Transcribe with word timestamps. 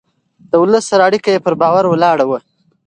د 0.49 0.51
ولس 0.61 0.83
سره 0.91 1.03
اړيکه 1.09 1.29
يې 1.33 1.43
پر 1.45 1.53
باور 1.61 1.83
ولاړه 1.87 2.25
وه. 2.29 2.39